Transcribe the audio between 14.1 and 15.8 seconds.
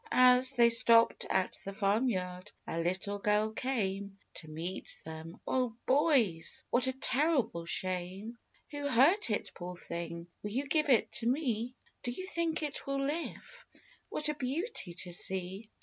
a beauty to see